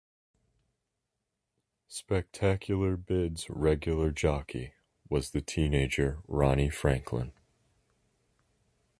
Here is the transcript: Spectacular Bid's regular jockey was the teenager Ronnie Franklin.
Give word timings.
Spectacular 1.87 2.97
Bid's 2.97 3.47
regular 3.51 4.09
jockey 4.09 4.73
was 5.07 5.29
the 5.29 5.41
teenager 5.41 6.23
Ronnie 6.27 6.71
Franklin. 6.71 7.33